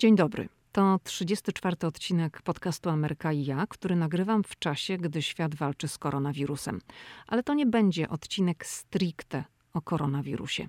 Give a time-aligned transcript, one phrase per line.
[0.00, 0.48] Dzień dobry.
[0.72, 5.98] To 34 odcinek podcastu Ameryka i ja, który nagrywam w czasie, gdy świat walczy z
[5.98, 6.80] koronawirusem.
[7.26, 10.68] Ale to nie będzie odcinek stricte o koronawirusie.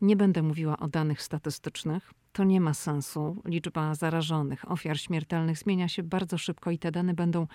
[0.00, 2.12] Nie będę mówiła o danych statystycznych.
[2.32, 3.42] To nie ma sensu.
[3.44, 7.46] Liczba zarażonych, ofiar śmiertelnych zmienia się bardzo szybko i te dane będą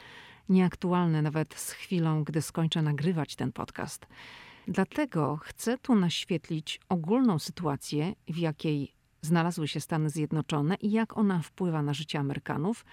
[0.49, 4.07] nieaktualne nawet z chwilą, gdy skończę nagrywać ten podcast.
[4.67, 11.41] Dlatego chcę tu naświetlić ogólną sytuację, w jakiej znalazły się Stany Zjednoczone i jak ona
[11.41, 12.85] wpływa na życie Amerykanów.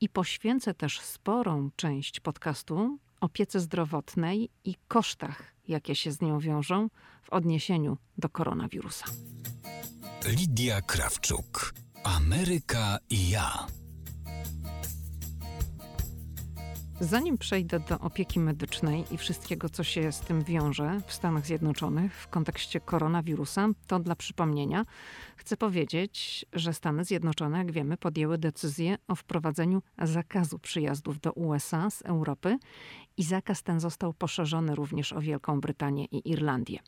[0.00, 6.88] I poświęcę też sporą część podcastu opiece zdrowotnej i kosztach, jakie się z nią wiążą
[7.22, 9.04] w odniesieniu do koronawirusa.
[10.26, 11.74] Lidia Krawczuk,
[12.04, 13.66] Ameryka i ja.
[17.00, 22.14] Zanim przejdę do opieki medycznej i wszystkiego, co się z tym wiąże w Stanach Zjednoczonych
[22.14, 24.84] w kontekście koronawirusa, to dla przypomnienia
[25.36, 31.90] chcę powiedzieć, że Stany Zjednoczone, jak wiemy, podjęły decyzję o wprowadzeniu zakazu przyjazdów do USA
[31.90, 32.58] z Europy
[33.16, 36.78] i zakaz ten został poszerzony również o Wielką Brytanię i Irlandię.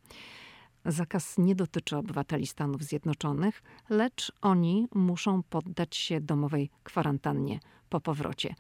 [0.85, 8.55] Zakaz nie dotyczy obywateli Stanów Zjednoczonych, lecz oni muszą poddać się domowej kwarantannie po powrocie.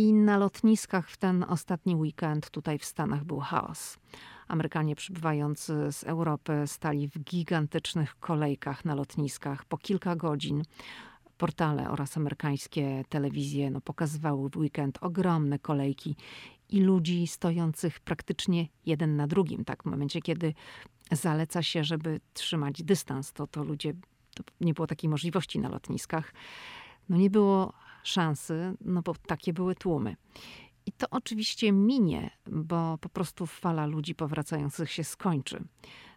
[0.00, 3.98] I na lotniskach w ten ostatni weekend tutaj w Stanach był chaos.
[4.48, 10.62] Amerykanie przybywający z Europy stali w gigantycznych kolejkach na lotniskach po kilka godzin.
[11.38, 16.16] Portale oraz amerykańskie telewizje no, pokazywały w weekend ogromne kolejki
[16.68, 19.64] i ludzi stojących praktycznie jeden na drugim.
[19.64, 20.54] Tak, w momencie, kiedy
[21.12, 23.94] zaleca się, żeby trzymać dystans, to, to ludzie,
[24.34, 26.32] to nie było takiej możliwości na lotniskach.
[27.08, 30.16] No nie było szansy, no bo takie były tłumy.
[30.86, 35.64] I to oczywiście minie, bo po prostu fala ludzi powracających się skończy.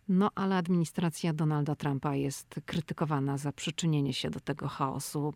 [0.07, 5.33] No ale administracja Donalda Trumpa jest krytykowana za przyczynienie się do tego chaosu.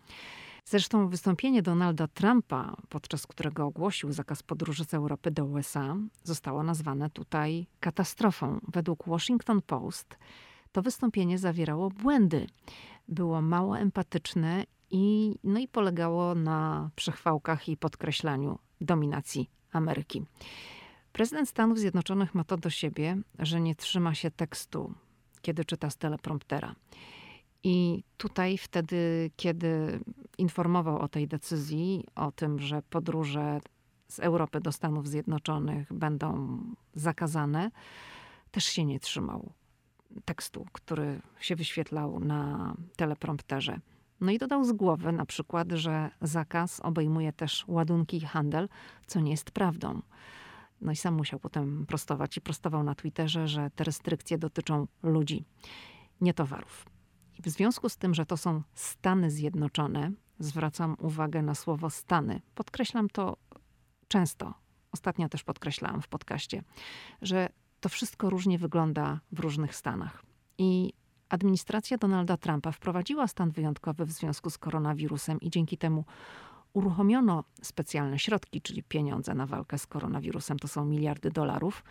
[0.65, 7.09] Zresztą wystąpienie Donalda Trumpa, podczas którego ogłosił zakaz podróży z Europy do USA, zostało nazwane
[7.09, 8.59] tutaj katastrofą.
[8.67, 10.17] Według Washington Post
[10.71, 12.47] to wystąpienie zawierało błędy.
[13.07, 20.23] Było mało empatyczne i, no i polegało na przechwałkach i podkreślaniu dominacji Ameryki.
[21.11, 24.93] Prezydent Stanów Zjednoczonych ma to do siebie, że nie trzyma się tekstu,
[25.41, 26.75] kiedy czyta z telepromptera.
[27.63, 29.99] I tutaj wtedy, kiedy
[30.37, 33.59] informował o tej decyzji, o tym, że podróże
[34.07, 36.59] z Europy do Stanów Zjednoczonych będą
[36.93, 37.71] zakazane,
[38.51, 39.53] też się nie trzymał
[40.25, 43.79] tekstu, który się wyświetlał na teleprompterze.
[44.21, 48.69] No i dodał z głowy na przykład, że zakaz obejmuje też ładunki i handel,
[49.07, 50.01] co nie jest prawdą.
[50.81, 55.45] No i sam musiał potem prostować i prostował na Twitterze, że te restrykcje dotyczą ludzi,
[56.21, 56.85] nie towarów.
[57.39, 62.41] I w związku z tym, że to są Stany Zjednoczone, zwracam uwagę na słowo Stany.
[62.55, 63.37] Podkreślam to
[64.07, 64.53] często.
[64.91, 66.63] Ostatnio też podkreślałam w podcaście,
[67.21, 67.49] że
[67.79, 70.23] to wszystko różnie wygląda w różnych stanach.
[70.57, 70.93] I
[71.29, 76.05] administracja Donalda Trumpa wprowadziła stan wyjątkowy w związku z koronawirusem i dzięki temu
[76.73, 81.83] uruchomiono specjalne środki, czyli pieniądze na walkę z koronawirusem, to są miliardy dolarów,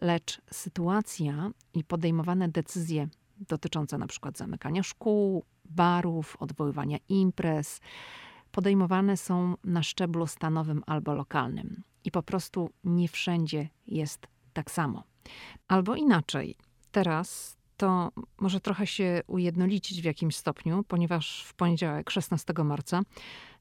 [0.00, 3.08] lecz sytuacja i podejmowane decyzje
[3.48, 7.80] dotyczące na przykład zamykania szkół, barów, odwoływania imprez,
[8.52, 11.82] podejmowane są na szczeblu stanowym albo lokalnym.
[12.04, 15.02] I po prostu nie wszędzie jest tak samo.
[15.68, 16.56] Albo inaczej,
[16.92, 23.02] teraz to może trochę się ujednolicić w jakimś stopniu, ponieważ w poniedziałek, 16 marca,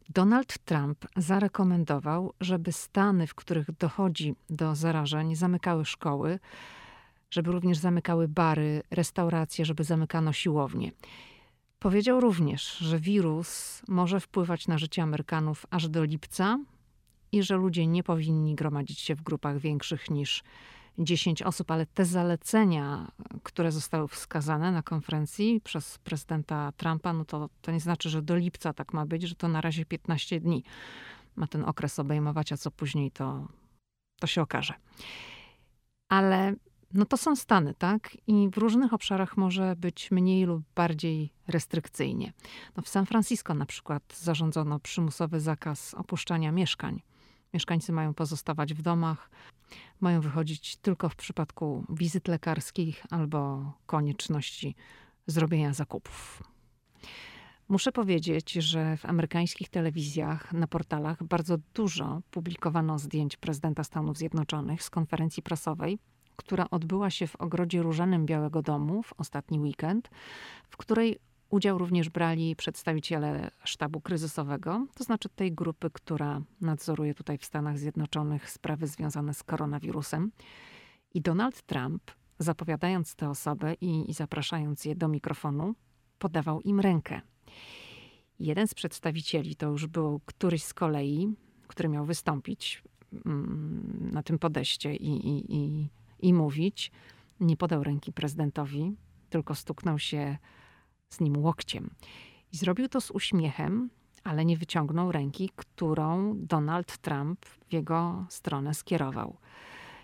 [0.10, 6.40] Donald Trump zarekomendował, żeby Stany, w których dochodzi do zarażeń, zamykały szkoły,
[7.32, 10.92] żeby również zamykały bary, restauracje, żeby zamykano siłownie.
[11.80, 16.60] Powiedział również, że wirus może wpływać na życie Amerykanów aż do lipca
[17.32, 20.44] i że ludzie nie powinni gromadzić się w grupach większych niż
[20.98, 23.12] 10 osób, ale te zalecenia,
[23.44, 28.36] które zostały wskazane na konferencji przez prezydenta Trumpa, no to, to nie znaczy, że do
[28.36, 30.64] lipca tak ma być, że to na razie 15 dni
[31.36, 33.48] ma ten okres obejmować, a co później to,
[34.20, 34.74] to się okaże.
[36.10, 36.56] Ale
[36.94, 38.18] no to są Stany, tak?
[38.28, 42.34] I w różnych obszarach może być mniej lub bardziej restrykcyjnie.
[42.78, 47.02] No w San Francisco na przykład zarządzono przymusowy zakaz opuszczania mieszkań.
[47.54, 49.30] Mieszkańcy mają pozostawać w domach,
[50.00, 54.76] mają wychodzić tylko w przypadku wizyt lekarskich albo konieczności
[55.28, 56.44] zrobienia zakupów.
[57.70, 64.84] Muszę powiedzieć, że w amerykańskich telewizjach, na portalach bardzo dużo publikowano zdjęć prezydenta Stanów Zjednoczonych
[64.84, 66.00] z konferencji prasowej,
[66.36, 70.10] która odbyła się w ogrodzie różanym Białego Domu w ostatni weekend,
[70.70, 77.38] w której Udział również brali przedstawiciele sztabu kryzysowego, to znaczy tej grupy, która nadzoruje tutaj
[77.38, 80.32] w Stanach Zjednoczonych sprawy związane z koronawirusem.
[81.14, 85.76] I Donald Trump, zapowiadając te osoby i, i zapraszając je do mikrofonu,
[86.20, 87.22] podawał im rękę.
[88.40, 91.34] Jeden z przedstawicieli, to już był któryś z kolei,
[91.68, 92.84] który miał wystąpić
[93.26, 95.90] mm, na tym podejście i, i, i,
[96.20, 96.92] i mówić,
[97.40, 98.96] nie podał ręki prezydentowi,
[99.30, 100.38] tylko stuknął się
[101.10, 101.90] z nim łokciem.
[102.54, 103.90] I zrobił to z uśmiechem,
[104.24, 109.38] ale nie wyciągnął ręki, którą Donald Trump w jego stronę skierował.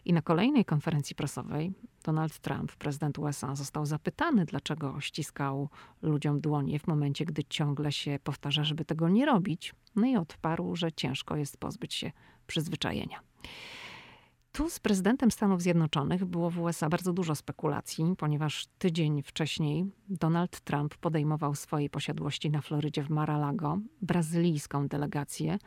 [0.06, 1.74] I na kolejnej konferencji prasowej
[2.04, 5.70] Donald Trump, prezydent USA, został zapytany, dlaczego ściskał
[6.02, 9.76] ludziom dłonie w momencie, gdy ciągle się powtarza, żeby tego nie robić.
[9.96, 12.12] No i odparł, że ciężko jest pozbyć się
[12.48, 13.20] przyzwyczajenia.
[14.54, 20.60] Tu z prezydentem Stanów Zjednoczonych było w USA bardzo dużo spekulacji, ponieważ tydzień wcześniej Donald
[20.62, 25.58] Trump podejmował swojej posiadłości na Florydzie w Mar-a-Lago brazylijską delegację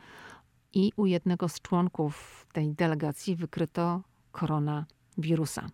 [0.73, 4.01] i u jednego z członków tej delegacji wykryto
[4.31, 5.69] koronawirusa.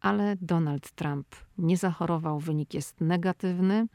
[0.00, 1.26] Ale Donald Trump
[1.58, 3.86] nie zachorował, wynik jest negatywny.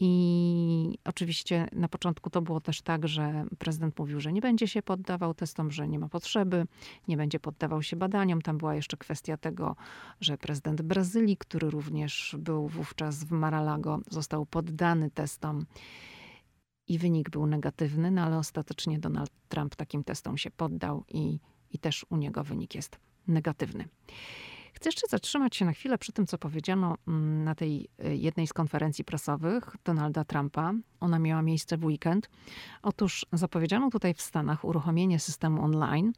[0.00, 4.82] I oczywiście na początku to było też tak, że prezydent mówił, że nie będzie się
[4.82, 6.66] poddawał testom, że nie ma potrzeby,
[7.08, 8.42] nie będzie poddawał się badaniom.
[8.42, 9.76] Tam była jeszcze kwestia tego,
[10.20, 15.66] że prezydent Brazylii, który również był wówczas w Mar-a-Lago, został poddany testom
[16.88, 21.40] i wynik był negatywny, no ale ostatecznie Donald Trump takim testom się poddał i,
[21.70, 22.98] i też u niego wynik jest
[23.28, 23.88] negatywny.
[24.78, 28.46] Chcę jeszcze zatrzymać się na chwilę przy tym, co powiedziano mm, na tej y, jednej
[28.46, 30.72] z konferencji prasowych Donalda Trumpa.
[31.00, 32.30] Ona miała miejsce w weekend.
[32.82, 36.12] Otóż zapowiedziano tutaj w Stanach uruchomienie systemu online,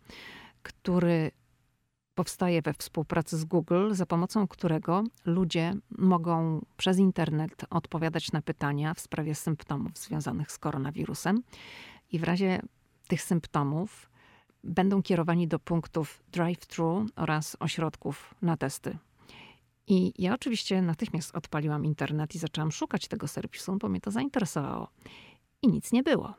[0.62, 1.30] który
[2.14, 8.94] powstaje we współpracy z Google, za pomocą którego ludzie mogą przez internet odpowiadać na pytania
[8.94, 11.42] w sprawie symptomów związanych z koronawirusem.
[12.12, 12.62] I w razie
[13.08, 14.09] tych symptomów
[14.64, 18.98] będą kierowani do punktów drive-thru oraz ośrodków na testy.
[19.86, 24.88] I ja oczywiście natychmiast odpaliłam internet i zaczęłam szukać tego serwisu, bo mnie to zainteresowało.
[25.62, 26.34] I nic nie było.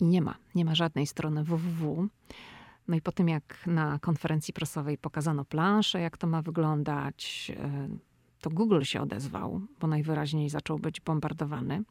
[0.00, 2.08] I nie ma, nie ma żadnej strony www.
[2.88, 7.88] No i po tym, jak na konferencji prasowej pokazano planszę, jak to ma wyglądać, e,
[8.40, 11.82] to Google się odezwał, bo najwyraźniej zaczął być bombardowany.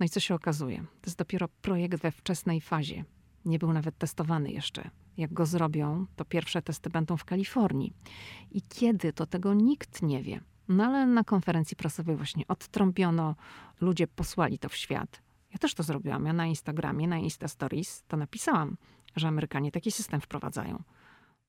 [0.00, 0.78] No i co się okazuje?
[0.78, 3.04] To jest dopiero projekt we wczesnej fazie
[3.44, 4.90] nie był nawet testowany jeszcze.
[5.16, 7.92] Jak go zrobią, to pierwsze testy będą w Kalifornii.
[8.50, 10.40] I kiedy, to tego nikt nie wie.
[10.68, 13.34] No ale na konferencji prasowej właśnie odtrąbiono,
[13.80, 15.22] ludzie posłali to w świat.
[15.52, 16.26] Ja też to zrobiłam.
[16.26, 18.76] Ja na Instagramie, na Insta Stories to napisałam,
[19.16, 20.82] że Amerykanie taki system wprowadzają.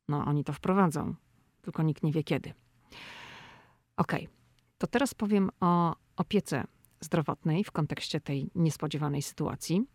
[0.08, 1.16] No, oni to wprowadzą,
[1.62, 2.54] tylko nikt nie wie kiedy.
[3.98, 4.36] Okej, okay.
[4.78, 6.64] to teraz powiem o opiece
[7.00, 9.86] zdrowotnej w kontekście tej niespodziewanej sytuacji.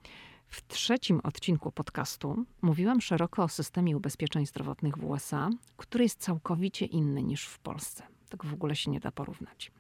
[0.49, 6.87] W trzecim odcinku podcastu mówiłam szeroko o systemie ubezpieczeń zdrowotnych w USA, który jest całkowicie
[6.87, 8.03] inny niż w Polsce.
[8.29, 9.73] Tego w ogóle się nie da porównać.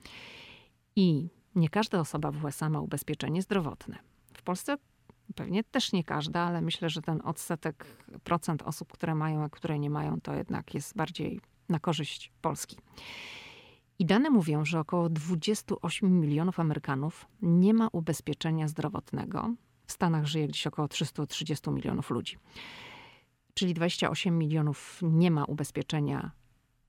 [0.97, 3.99] I nie każda osoba w USA ma ubezpieczenie zdrowotne.
[4.35, 4.77] W Polsce
[5.35, 7.87] pewnie też nie każda, ale myślę, że ten odsetek
[8.25, 12.77] procent osób, które mają, a które nie mają, to jednak jest bardziej na korzyść Polski.
[13.99, 19.55] I dane mówią, że około 28 milionów Amerykanów nie ma ubezpieczenia zdrowotnego,
[19.99, 22.37] Stanach żyje gdzieś około 330 milionów ludzi.
[23.55, 26.31] Czyli 28 milionów nie ma ubezpieczenia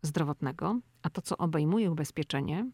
[0.02, 2.72] zdrowotnego, a to, co obejmuje ubezpieczenie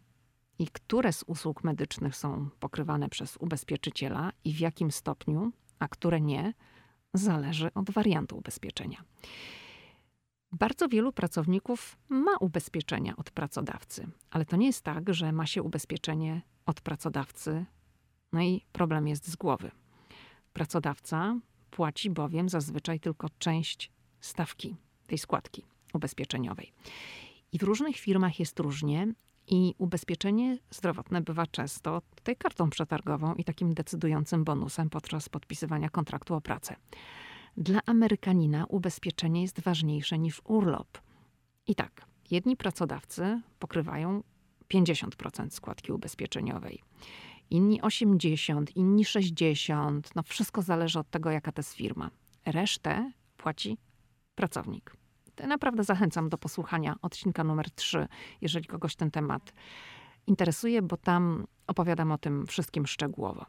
[0.60, 6.22] i które z usług medycznych są pokrywane przez ubezpieczyciela i w jakim stopniu, a które
[6.22, 6.54] nie,
[7.14, 9.04] zależy od wariantu ubezpieczenia.
[10.52, 15.64] Bardzo wielu pracowników ma ubezpieczenia od pracodawcy, ale to nie jest tak, że ma się
[15.64, 17.66] ubezpieczenie od pracodawcy,
[18.34, 19.72] no i problem jest z głowy.
[20.56, 21.40] Pracodawca
[21.72, 24.76] płaci bowiem zazwyczaj tylko część stawki
[25.08, 26.72] tej składki ubezpieczeniowej.
[27.52, 29.14] I w różnych firmach jest różnie,
[29.48, 36.36] i ubezpieczenie zdrowotne bywa często tutaj kartą przetargową i takim decydującym bonusem podczas podpisywania kontraktu
[36.36, 36.76] o pracę.
[37.58, 40.98] Dla Amerykanina ubezpieczenie jest ważniejsze niż urlop.
[41.68, 44.24] I tak, jedni pracodawcy pokrywają
[44.74, 46.82] 50% składki ubezpieczeniowej
[47.50, 50.16] inni 80, inni 60.
[50.16, 52.10] No wszystko zależy od tego, jaka to jest firma.
[52.46, 53.78] Resztę płaci
[54.36, 54.98] pracownik.
[55.48, 58.08] Naprawdę zachęcam do posłuchania odcinka numer 3,
[58.42, 59.54] jeżeli kogoś ten temat
[60.28, 63.46] interesuje, bo tam opowiadam o tym wszystkim szczegółowo.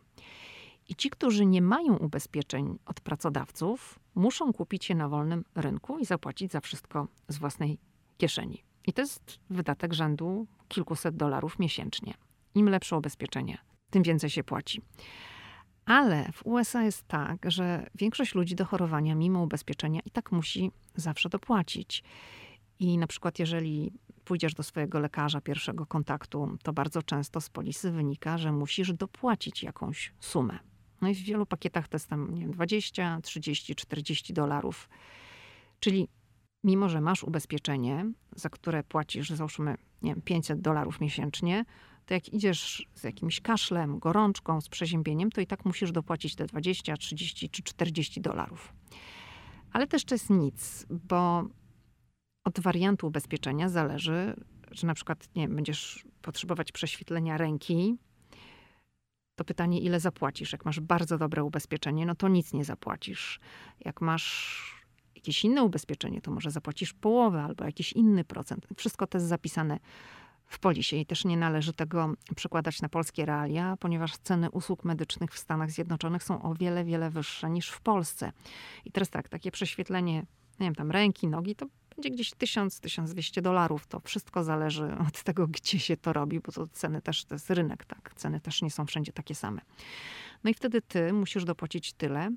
[0.88, 6.04] I ci, którzy nie mają ubezpieczeń od pracodawców, muszą kupić je na wolnym rynku i
[6.04, 7.78] zapłacić za wszystko z własnej
[8.18, 8.64] kieszeni.
[8.86, 12.14] I to jest wydatek rzędu kilkuset dolarów miesięcznie.
[12.54, 13.58] Im lepsze ubezpieczenie,
[13.90, 14.82] tym więcej się płaci.
[15.84, 20.70] Ale w USA jest tak, że większość ludzi do chorowania, mimo ubezpieczenia, i tak musi
[20.94, 22.02] zawsze dopłacić.
[22.78, 23.92] I na przykład, jeżeli
[24.24, 29.62] pójdziesz do swojego lekarza pierwszego kontaktu, to bardzo często z polisy wynika, że musisz dopłacić
[29.62, 30.58] jakąś sumę.
[31.00, 34.88] No i w wielu pakietach to jest tam nie wiem, 20, 30, 40 dolarów.
[35.80, 36.08] Czyli
[36.64, 41.64] mimo, że masz ubezpieczenie, za które płacisz załóżmy nie wiem, 500 dolarów miesięcznie,
[42.06, 46.46] to jak idziesz z jakimś kaszlem, gorączką, z przeziębieniem, to i tak musisz dopłacić te
[46.46, 48.72] 20, 30 czy 40 dolarów.
[49.72, 51.44] Ale też to jest nic, bo
[52.44, 54.36] od wariantu ubezpieczenia zależy,
[54.70, 57.96] że na przykład nie będziesz potrzebować prześwietlenia ręki,
[59.36, 60.52] to pytanie, ile zapłacisz.
[60.52, 63.40] Jak masz bardzo dobre ubezpieczenie, no to nic nie zapłacisz.
[63.84, 64.76] Jak masz
[65.14, 68.66] jakieś inne ubezpieczenie, to może zapłacisz połowę albo jakiś inny procent.
[68.76, 69.78] Wszystko to jest zapisane
[70.46, 75.32] w polisie i też nie należy tego przekładać na polskie realia, ponieważ ceny usług medycznych
[75.32, 78.32] w Stanach Zjednoczonych są o wiele, wiele wyższe niż w Polsce.
[78.84, 80.14] I teraz tak, takie prześwietlenie,
[80.60, 83.86] nie wiem, tam ręki, nogi, to będzie gdzieś 1000-1200 dolarów.
[83.86, 87.50] To wszystko zależy od tego, gdzie się to robi, bo to ceny też, to jest
[87.50, 89.60] rynek, tak, ceny też nie są wszędzie takie same.
[90.44, 92.30] No i wtedy ty musisz dopłacić tyle,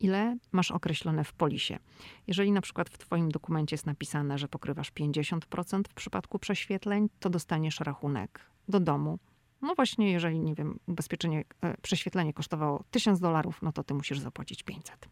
[0.00, 1.78] ile masz określone w polisie.
[2.26, 7.30] Jeżeli na przykład w Twoim dokumencie jest napisane, że pokrywasz 50% w przypadku prześwietleń, to
[7.30, 9.18] dostaniesz rachunek do domu.
[9.62, 14.18] No właśnie, jeżeli, nie wiem, ubezpieczenie, e, prześwietlenie kosztowało 1000 dolarów, no to ty musisz
[14.18, 15.08] zapłacić 500.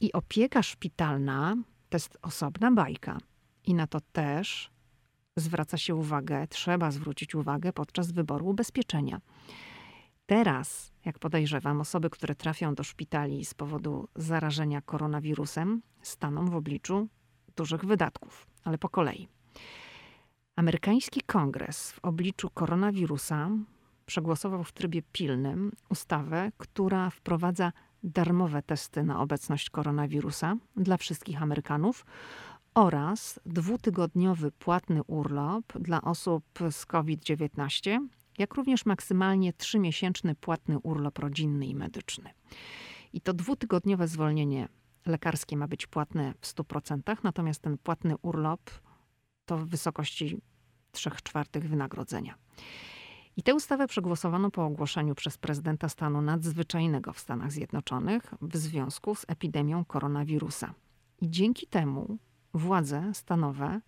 [0.00, 1.56] I opieka szpitalna
[1.88, 3.18] to jest osobna bajka.
[3.64, 4.70] I na to też
[5.36, 9.20] zwraca się uwagę, trzeba zwrócić uwagę podczas wyboru ubezpieczenia.
[10.30, 17.08] Teraz, jak podejrzewam, osoby, które trafią do szpitali z powodu zarażenia koronawirusem, staną w obliczu
[17.56, 19.28] dużych wydatków, ale po kolei.
[20.56, 23.50] Amerykański kongres w obliczu koronawirusa
[24.06, 27.72] przegłosował w trybie pilnym ustawę, która wprowadza
[28.02, 32.06] darmowe testy na obecność koronawirusa dla wszystkich Amerykanów
[32.74, 38.00] oraz dwutygodniowy płatny urlop dla osób z COVID-19
[38.38, 42.30] jak również maksymalnie trzymiesięczny płatny urlop rodzinny i medyczny.
[43.12, 44.68] I to dwutygodniowe zwolnienie
[45.06, 48.70] lekarskie ma być płatne w 100%, natomiast ten płatny urlop
[49.44, 50.40] to w wysokości
[50.92, 52.34] 3 czwartych wynagrodzenia.
[53.36, 59.14] I tę ustawę przegłosowano po ogłoszeniu przez prezydenta stanu nadzwyczajnego w Stanach Zjednoczonych w związku
[59.14, 60.74] z epidemią koronawirusa.
[61.20, 62.18] I dzięki temu
[62.54, 63.80] władze stanowe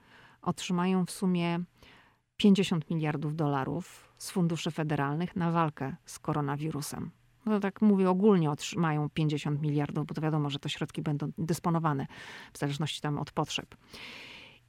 [0.42, 1.60] otrzymają w sumie
[2.36, 7.10] 50 miliardów dolarów z funduszy federalnych na walkę z koronawirusem.
[7.46, 12.06] No tak mówię ogólnie, otrzymają 50 miliardów, bo to wiadomo, że te środki będą dysponowane
[12.52, 13.76] w zależności tam od potrzeb.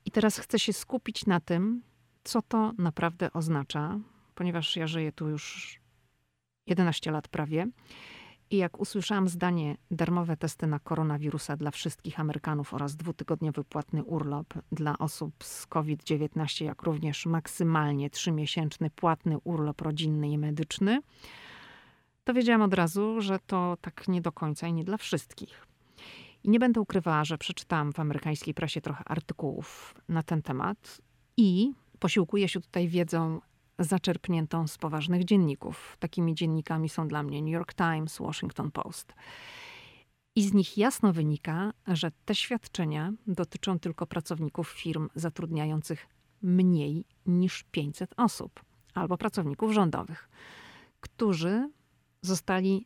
[0.05, 1.81] I teraz chcę się skupić na tym,
[2.23, 3.99] co to naprawdę oznacza,
[4.35, 5.79] ponieważ ja żyję tu już
[6.67, 7.67] 11 lat prawie
[8.49, 14.53] i jak usłyszałam zdanie darmowe testy na koronawirusa dla wszystkich Amerykanów oraz dwutygodniowy płatny urlop
[14.71, 21.01] dla osób z COVID-19, jak również maksymalnie trzymiesięczny płatny urlop rodzinny i medyczny,
[22.23, 25.67] to wiedziałam od razu, że to tak nie do końca i nie dla wszystkich.
[26.43, 31.01] I nie będę ukrywała, że przeczytałam w amerykańskiej prasie trochę artykułów na ten temat
[31.37, 33.41] i posiłkuję się tutaj wiedzą
[33.79, 35.97] zaczerpniętą z poważnych dzienników.
[35.99, 39.13] Takimi dziennikami są dla mnie New York Times, Washington Post.
[40.35, 46.07] I z nich jasno wynika, że te świadczenia dotyczą tylko pracowników firm zatrudniających
[46.41, 48.61] mniej niż 500 osób
[48.93, 50.29] albo pracowników rządowych,
[50.99, 51.69] którzy
[52.21, 52.85] zostali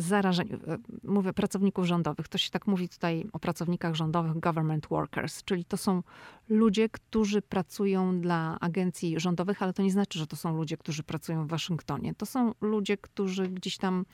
[0.00, 0.58] zarażeni, e,
[1.04, 5.76] mówię pracowników rządowych, to się tak mówi tutaj o pracownikach rządowych, government workers, czyli to
[5.76, 6.02] są
[6.48, 11.02] ludzie, którzy pracują dla agencji rządowych, ale to nie znaczy, że to są ludzie, którzy
[11.02, 12.14] pracują w Waszyngtonie.
[12.14, 14.04] To są ludzie, którzy gdzieś tam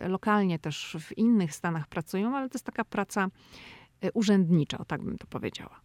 [0.00, 3.28] lokalnie też w innych stanach pracują, ale to jest taka praca
[4.00, 5.80] e, urzędnicza, o tak bym to powiedziała.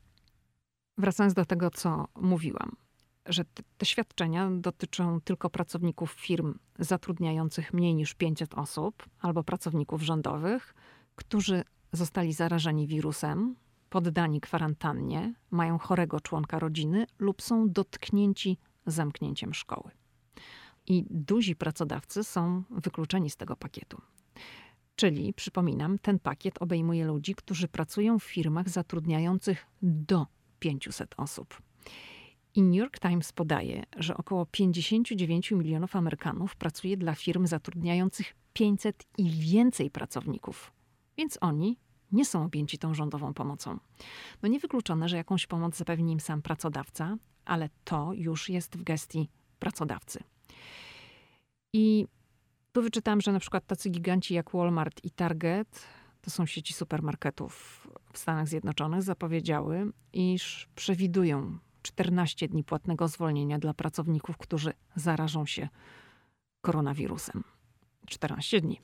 [0.97, 2.82] Wracając do tego, co mówiłam
[3.25, 10.01] że te, te, świadczenia dotyczą tylko pracowników firm zatrudniających mniej niż 500 osób albo pracowników
[10.01, 10.75] rządowych,
[11.15, 13.55] którzy zostali zarażeni wirusem,
[13.89, 19.91] poddani kwarantannie, mają chorego członka rodziny lub są dotknięci zamknięciem szkoły.
[20.87, 24.01] I duzi pracodawcy są wykluczeni z tego pakietu.
[24.95, 30.27] Czyli, przypominam, ten pakiet obejmuje ludzi, którzy pracują w firmach zatrudniających do
[30.59, 31.61] 500 osób.
[32.55, 39.03] I New York Times podaje, że około 59 milionów Amerykanów pracuje dla firm zatrudniających 500
[39.17, 40.71] i więcej pracowników,
[41.17, 41.77] więc oni
[42.11, 43.79] nie są objęci tą rządową pomocą.
[44.41, 49.29] No niewykluczone, że jakąś pomoc zapewni im sam pracodawca, ale to już jest w gestii
[49.59, 50.23] pracodawcy.
[51.73, 52.07] I
[52.73, 55.85] Tu wyczytałam, że na przykład tacy giganci jak Walmart i Target,
[56.21, 63.73] to są sieci supermarketów w Stanach Zjednoczonych, zapowiedziały, iż przewidują 14 dni płatnego zwolnienia dla
[63.73, 65.69] pracowników, którzy zarażą się
[66.61, 67.43] koronawirusem.
[68.07, 68.81] 14 dni.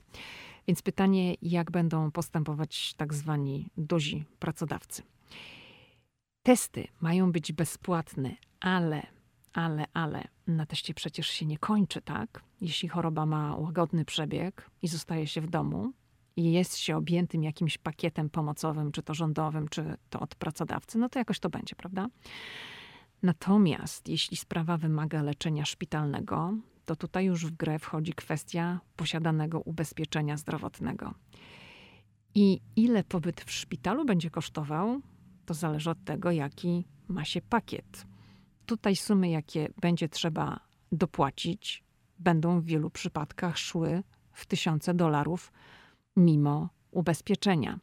[0.68, 5.02] Więc pytanie, jak będą postępować tak zwani duzi pracodawcy.
[6.42, 9.06] Testy mają być bezpłatne, ale,
[9.52, 12.42] ale, ale na teście przecież się nie kończy, tak?
[12.60, 15.92] Jeśli choroba ma łagodny przebieg i zostaje się w domu
[16.36, 21.08] i jest się objętym jakimś pakietem pomocowym, czy to rządowym, czy to od pracodawcy, no
[21.08, 22.08] to jakoś to będzie, prawda?
[23.22, 30.36] Natomiast jeśli sprawa wymaga leczenia szpitalnego, to tutaj już w grę wchodzi kwestia posiadanego ubezpieczenia
[30.36, 31.14] zdrowotnego.
[32.34, 35.00] I ile pobyt w szpitalu będzie kosztował,
[35.46, 38.06] to zależy od tego, jaki ma się pakiet.
[38.66, 40.60] Tutaj sumy, jakie będzie trzeba
[40.92, 41.84] dopłacić,
[42.18, 45.52] będą w wielu przypadkach szły w tysiące dolarów
[46.16, 47.78] mimo ubezpieczenia.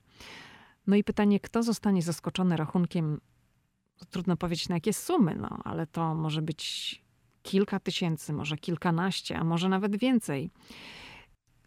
[0.88, 3.22] No i pytanie, kto zostanie zaskoczony rachunkiem,
[4.06, 7.02] trudno powiedzieć na jakie sumy, no ale to może być
[7.44, 10.50] kilka tysięcy, może kilkanaście, a może nawet więcej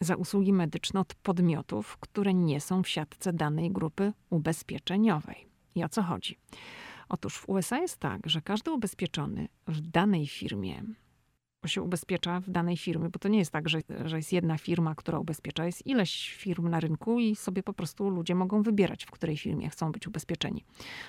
[0.00, 5.46] za usługi medyczne od podmiotów, które nie są w siatce danej grupy ubezpieczeniowej.
[5.74, 6.38] I o co chodzi?
[7.08, 10.82] Otóż w USA jest tak, że każdy ubezpieczony w danej firmie
[11.68, 14.94] się ubezpiecza w danej firmie, bo to nie jest tak, że, że jest jedna firma,
[14.94, 19.10] która ubezpiecza, jest ileś firm na rynku i sobie po prostu ludzie mogą wybierać, w
[19.10, 20.64] której firmie chcą być ubezpieczeni.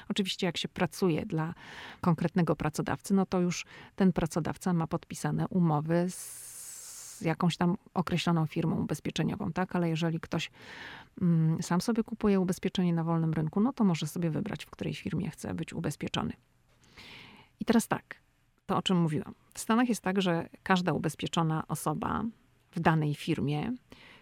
[0.09, 1.53] Oczywiście, jak się pracuje dla
[2.01, 3.65] konkretnego pracodawcy, no to już
[3.95, 9.75] ten pracodawca ma podpisane umowy z jakąś tam określoną firmą ubezpieczeniową, tak?
[9.75, 10.51] Ale jeżeli ktoś
[11.21, 14.93] mm, sam sobie kupuje ubezpieczenie na wolnym rynku, no to może sobie wybrać, w której
[14.93, 16.33] firmie chce być ubezpieczony.
[17.59, 18.15] I teraz tak,
[18.71, 19.33] to o czym mówiłam.
[19.53, 22.23] W Stanach jest tak, że każda ubezpieczona osoba
[22.71, 23.73] w danej firmie,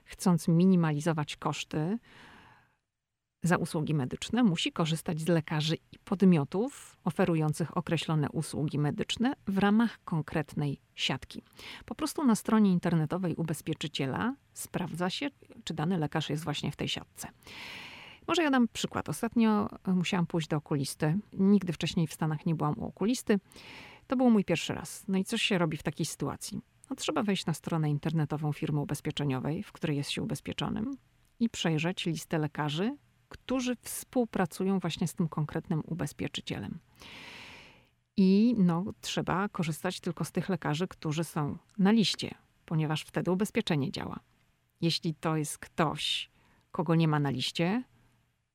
[0.06, 1.98] chcąc minimalizować koszty
[3.44, 10.00] za usługi medyczne, musi korzystać z lekarzy i podmiotów oferujących określone usługi medyczne w ramach
[10.06, 11.43] konkretnej siatki.
[11.86, 15.30] Po prostu na stronie internetowej ubezpieczyciela sprawdza się,
[15.63, 17.28] czy dany lekarz jest właśnie w tej siatce.
[18.28, 19.10] Może ja dam przykład.
[19.10, 21.17] Ostatnio musiałam pójść do okulisty.
[21.34, 23.39] Nigdy wcześniej w Stanach nie byłam u okulisty.
[24.10, 25.04] To był mój pierwszy raz.
[25.08, 26.62] No i co się robi w takiej sytuacji?
[26.89, 30.98] No, trzeba wejść na stronę internetową firmy ubezpieczeniowej, w której jest się ubezpieczonym
[31.39, 32.98] i przejrzeć listę lekarzy,
[33.30, 36.80] którzy współpracują właśnie z tym konkretnym ubezpieczycielem.
[38.17, 43.91] I no, trzeba korzystać tylko z tych lekarzy, którzy są na liście, ponieważ wtedy ubezpieczenie
[43.91, 44.19] działa.
[44.82, 46.30] Jeśli to jest ktoś,
[46.72, 47.84] kogo nie ma na liście,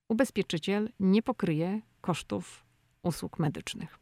[0.08, 2.64] ubezpieczyciel nie pokryje kosztów
[3.02, 3.98] usług medycznych.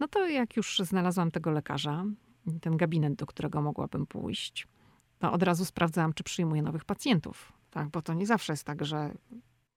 [0.00, 2.04] No to jak już znalazłam tego lekarza,
[2.60, 4.68] ten gabinet, do którego mogłabym pójść,
[5.18, 7.52] to od razu sprawdzałam, czy przyjmuje nowych pacjentów.
[7.70, 9.14] Tak, bo to nie zawsze jest tak, że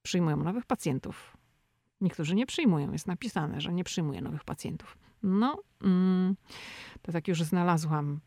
[0.01, 1.37] przyjmują nowych pacjentów.
[2.01, 4.97] Niektórzy nie przyjmują, jest napisane, że nie przyjmuje nowych pacjentów.
[5.23, 6.35] No, mm,
[7.01, 8.19] to tak już znalazłam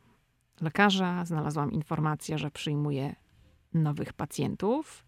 [0.61, 3.14] lekarza, znalazłam informację, że przyjmuje
[3.74, 5.05] nowych pacjentów.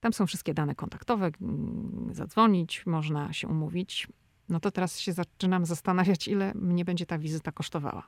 [0.00, 4.08] Tam są wszystkie dane kontaktowe, mm, zadzwonić, można się umówić
[4.48, 8.06] no to teraz się zaczynam zastanawiać, ile mnie będzie ta wizyta kosztowała.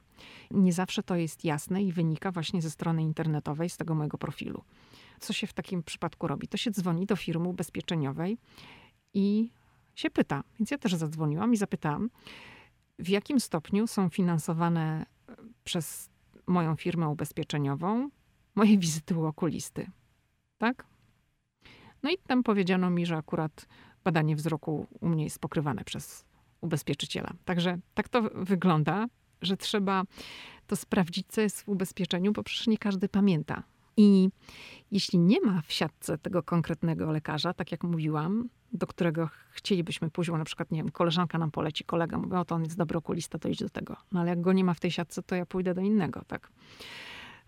[0.51, 4.65] Nie zawsze to jest jasne i wynika właśnie ze strony internetowej, z tego mojego profilu.
[5.21, 6.49] Co się w takim przypadku robi?
[6.49, 8.39] To się dzwoni do firmy ubezpieczeniowej
[9.15, 9.51] i
[9.95, 10.43] się pyta.
[10.59, 12.11] Więc ja też zadzwoniłam i zapytałam,
[12.99, 16.11] w jakim stopniu są finansowane e, przez
[16.47, 18.11] moją firmę ubezpieczeniową
[18.55, 19.91] moje wizyty u okulisty.
[20.59, 20.87] Tak?
[22.03, 23.67] No i tam powiedziano mi, że akurat
[24.05, 26.25] badanie wzroku u mnie jest pokrywane przez
[26.61, 27.33] ubezpieczyciela.
[27.45, 29.07] Także tak to wygląda,
[29.43, 30.03] że trzeba
[30.67, 33.63] to sprawdzić, co jest w ubezpieczeniu, bo przecież nie każdy pamięta.
[33.97, 34.29] I
[34.91, 40.31] jeśli nie ma w siatce tego konkretnego lekarza, tak jak mówiłam, do którego chcielibyśmy pójść,
[40.31, 42.99] bo na przykład, nie wiem, koleżanka nam poleci, kolega mówi, o to on jest dobry
[42.99, 43.97] okulista, to idź do tego.
[44.13, 46.51] No ale jak go nie ma w tej siatce, to ja pójdę do innego, tak?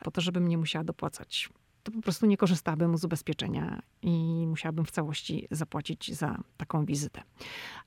[0.04, 1.48] Po to, żebym nie musiała dopłacać
[1.82, 7.22] to po prostu nie korzystałabym z ubezpieczenia i musiałabym w całości zapłacić za taką wizytę.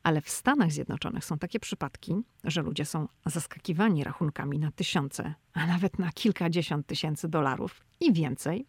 [0.04, 5.68] Ale w Stanach Zjednoczonych są takie przypadki, że ludzie są zaskakiwani rachunkami na tysiące, a
[5.68, 8.66] nawet na kilkadziesiąt tysięcy dolarów i więcej,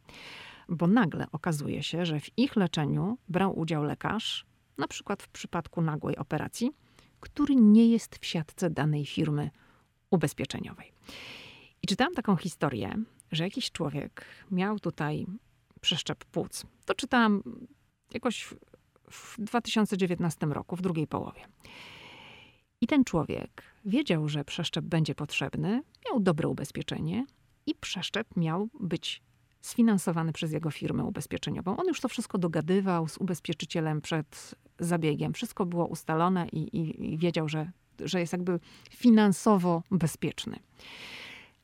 [0.69, 4.47] bo nagle okazuje się, że w ich leczeniu brał udział lekarz,
[4.79, 6.71] na przykład w przypadku nagłej operacji,
[7.21, 9.51] który nie jest w siatce danej firmy
[10.11, 10.93] ubezpieczeniowej.
[11.83, 12.97] I czytałam taką historię,
[13.37, 15.27] że jakiś człowiek miał tutaj
[15.81, 16.67] przeszczep płuc.
[16.85, 17.43] To czytałam
[18.15, 18.55] jakoś
[19.11, 21.41] w 2019 roku, w drugiej połowie.
[22.81, 27.27] I ten człowiek wiedział, że przeszczep będzie potrzebny, miał dobre ubezpieczenie
[27.67, 29.23] i przeszczep miał być
[29.61, 31.77] sfinansowany przez jego firmę ubezpieczeniową.
[31.77, 35.33] On już to wszystko dogadywał z ubezpieczycielem przed zabiegiem.
[35.33, 37.71] Wszystko było ustalone i, i, i wiedział, że,
[38.01, 40.59] że jest jakby finansowo bezpieczny.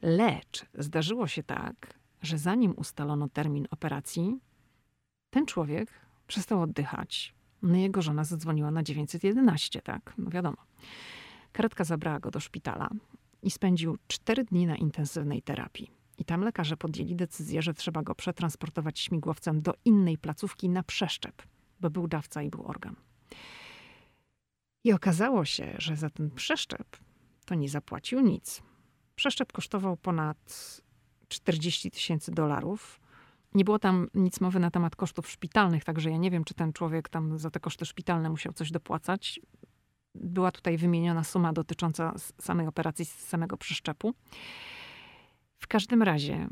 [0.02, 4.38] Lecz zdarzyło się tak, że zanim ustalono termin operacji,
[5.30, 5.90] ten człowiek
[6.26, 7.34] przestał oddychać.
[7.62, 10.56] No jego żona zadzwoniła na 911, tak, no wiadomo.
[11.52, 12.90] Karetka zabrała go do szpitala
[13.42, 15.90] i spędził cztery dni na intensywnej terapii.
[16.18, 21.42] I tam lekarze podjęli decyzję, że trzeba go przetransportować śmigłowcem do innej placówki na przeszczep,
[21.80, 22.96] bo był dawca i był organ.
[24.84, 26.96] I okazało się, że za ten przeszczep
[27.44, 28.62] to nie zapłacił nic.
[29.22, 30.38] Przeszczep kosztował ponad
[31.28, 33.00] 40 tysięcy dolarów.
[33.54, 36.72] Nie było tam nic mowy na temat kosztów szpitalnych, także ja nie wiem, czy ten
[36.72, 39.40] człowiek tam za te koszty szpitalne musiał coś dopłacać.
[40.14, 44.14] Była tutaj wymieniona suma dotycząca samej operacji, samego przeszczepu.
[45.58, 46.48] W każdym razie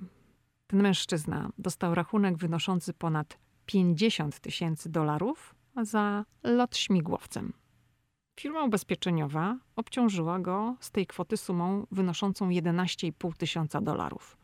[0.67, 7.53] ten mężczyzna dostał rachunek wynoszący ponad 50 tysięcy dolarów za lot śmigłowcem.
[8.41, 14.37] Firma ubezpieczeniowa obciążyła go z tej kwoty sumą wynoszącą 11,5 tysiąca dolarów.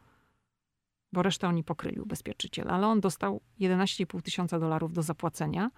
[1.12, 5.70] Bo resztę oni pokryli ubezpieczyciel, ale on dostał 11,5 tysiąca dolarów do zapłacenia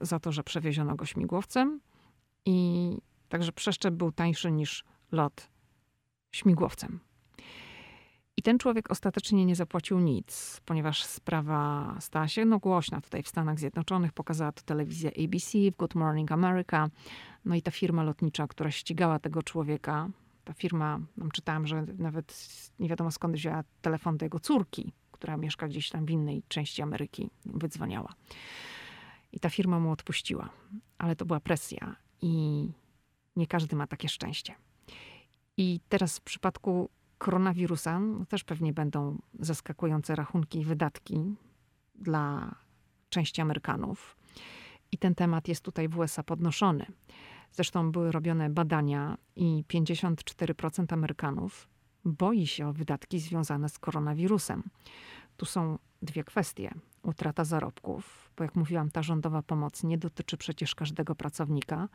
[0.00, 1.80] za to, że przewieziono go śmigłowcem
[2.44, 2.98] i
[3.28, 5.48] także przeszczep był tańszy niż lot
[6.32, 7.00] śmigłowcem.
[8.36, 13.28] I ten człowiek ostatecznie nie zapłacił nic, ponieważ sprawa stała się no, głośna tutaj w
[13.28, 14.12] Stanach Zjednoczonych.
[14.12, 16.88] Pokazała to telewizja ABC w Good Morning America.
[17.44, 20.08] No i ta firma lotnicza, która ścigała tego człowieka,
[20.44, 25.36] ta firma, tam czytałam, że nawet nie wiadomo skąd wzięła telefon do jego córki, która
[25.36, 28.14] mieszka gdzieś tam w innej części Ameryki, wydzwaniała.
[29.32, 30.50] I ta firma mu odpuściła.
[30.98, 32.66] Ale to była presja i
[33.36, 34.54] nie każdy ma takie szczęście.
[35.56, 41.34] I teraz w przypadku koronawirusa no też pewnie będą zaskakujące rachunki i wydatki
[41.94, 42.54] dla
[43.08, 44.16] części Amerykanów.
[44.92, 46.86] I ten temat jest tutaj w USA podnoszony.
[47.52, 51.68] Zresztą były robione badania i 54% Amerykanów
[52.04, 54.62] boi się o wydatki związane z koronawirusem.
[55.36, 56.74] Tu są dwie kwestie.
[57.02, 61.88] Utrata zarobków, bo jak mówiłam, ta rządowa pomoc nie dotyczy przecież każdego pracownika,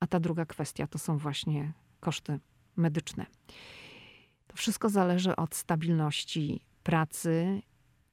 [0.00, 2.40] a ta druga kwestia to są właśnie koszty
[2.76, 3.26] medyczne.
[4.52, 7.62] To wszystko zależy od stabilności pracy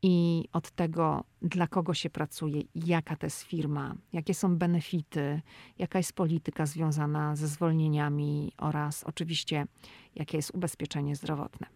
[0.02, 5.42] i od tego, dla kogo się pracuje, jaka to jest firma, jakie są benefity,
[5.78, 9.66] jaka jest polityka związana ze zwolnieniami oraz oczywiście,
[10.16, 11.68] jakie jest ubezpieczenie zdrowotne.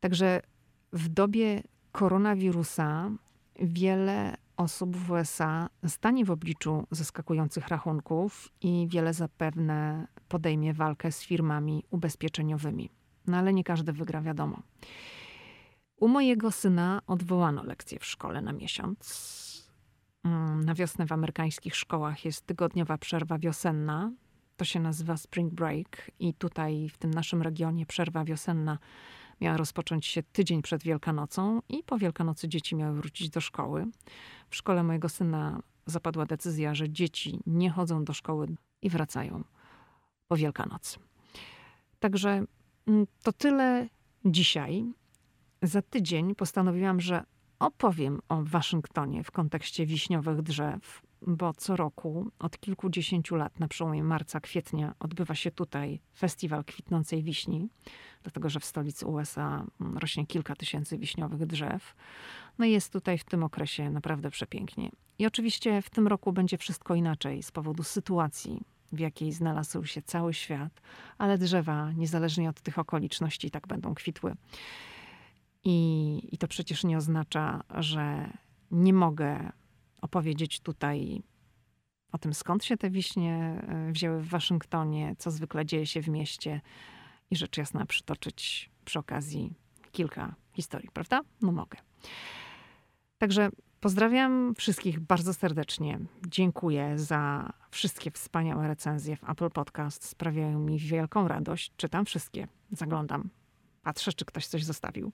[0.00, 0.42] Także
[0.92, 3.10] w dobie koronawirusa
[3.60, 11.22] wiele osób w USA stanie w obliczu zaskakujących rachunków i wiele zapewne podejmie walkę z
[11.22, 13.01] firmami ubezpieczeniowymi.
[13.26, 14.62] No ale nie każdy wygra, wiadomo.
[15.96, 19.42] U mojego syna odwołano lekcję w szkole na miesiąc.
[20.24, 24.12] Mm, na wiosnę w amerykańskich szkołach jest tygodniowa przerwa wiosenna.
[24.56, 28.78] To się nazywa spring break, i tutaj w tym naszym regionie przerwa wiosenna
[29.40, 33.86] miała rozpocząć się tydzień przed Wielkanocą, i po Wielkanocy dzieci miały wrócić do szkoły.
[34.50, 38.46] W szkole mojego syna zapadła decyzja, że dzieci nie chodzą do szkoły
[38.82, 39.44] i wracają
[40.28, 40.98] po Wielkanocy.
[42.00, 42.44] Także
[43.22, 43.88] to tyle
[44.24, 44.92] dzisiaj.
[45.62, 47.24] Za tydzień postanowiłam, że
[47.58, 54.04] opowiem o Waszyngtonie w kontekście wiśniowych drzew, bo co roku od kilkudziesięciu lat na przełomie
[54.04, 57.68] marca, kwietnia odbywa się tutaj festiwal kwitnącej wiśni,
[58.22, 61.94] dlatego że w stolicy USA rośnie kilka tysięcy wiśniowych drzew.
[62.58, 64.90] No i jest tutaj w tym okresie naprawdę przepięknie.
[65.18, 68.60] I oczywiście w tym roku będzie wszystko inaczej z powodu sytuacji,
[68.92, 70.80] w jakiej znalazł się cały świat,
[71.18, 74.34] ale drzewa, niezależnie od tych okoliczności, tak będą kwitły.
[75.64, 78.30] I, I to przecież nie oznacza, że
[78.70, 79.52] nie mogę
[80.00, 81.22] opowiedzieć tutaj
[82.12, 86.08] o tym, skąd się te wiśnie e, wzięły w Waszyngtonie, co zwykle dzieje się w
[86.08, 86.60] mieście
[87.30, 89.54] i rzecz jasna przytoczyć przy okazji
[89.92, 91.20] kilka historii, prawda?
[91.40, 91.78] No mogę.
[93.18, 93.50] Także
[93.82, 95.98] pozdrawiam wszystkich bardzo serdecznie.
[96.28, 100.04] Dziękuję za wszystkie wspaniałe recenzje w Apple Podcast.
[100.04, 101.72] Sprawiają mi wielką radość.
[101.76, 103.30] Czytam wszystkie, zaglądam
[103.82, 105.12] patrzę, czy ktoś coś zostawił.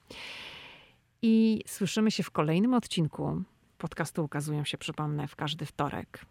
[1.22, 3.42] I słyszymy się w kolejnym odcinku.
[3.78, 6.24] Podcasty ukazują się, przypomnę, w każdy wtorek.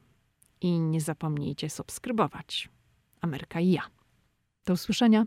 [0.62, 2.69] I nie zapomnijcie subskrybować.
[3.21, 3.82] Ameryka i ja.
[4.65, 5.26] Do usłyszenia.